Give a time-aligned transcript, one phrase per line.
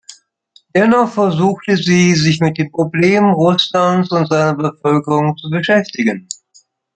[0.73, 6.27] Dennoch versuchte sie, sich mit den Problemen Russlands und seiner Bevölkerung zu beschäftigen.